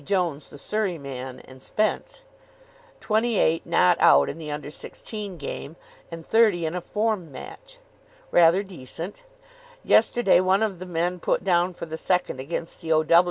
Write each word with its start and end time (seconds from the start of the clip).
Jones, 0.05 0.47
the 0.47 0.57
Surrey 0.57 0.97
man, 0.97 1.41
and 1.41 1.61
Spence); 1.61 2.21
28 3.01 3.67
not 3.67 3.97
out 3.99 4.29
in 4.29 4.39
the 4.39 4.49
Under 4.49 4.71
Sixteen 4.71 5.37
game; 5.37 5.75
and 6.09 6.25
30 6.25 6.65
in 6.65 6.73
a 6.73 6.81
form 6.81 7.31
match. 7.31 7.77
Rather 8.31 8.63
decent. 8.63 9.25
Yesterday 9.83 10.39
one 10.39 10.63
of 10.63 10.79
the 10.79 10.87
men 10.87 11.19
put 11.19 11.43
down 11.43 11.75
for 11.75 11.85
the 11.85 11.97
second 11.97 12.39
against 12.39 12.81
the 12.81 12.91
O. 12.91 13.05